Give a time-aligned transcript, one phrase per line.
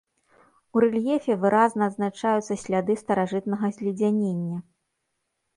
[0.77, 4.57] У рэльефе выразна адзначаюцца сляды старажытнага зледзянення.